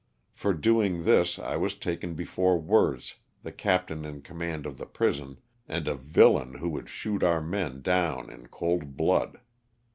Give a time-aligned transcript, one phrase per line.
[0.33, 5.37] For doing this, I was taken before Werz, the captain in command of the prison,
[5.67, 9.41] and a villain who would shoot our men down in cold blood.